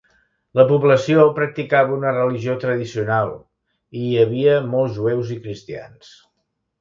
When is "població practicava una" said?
0.69-2.13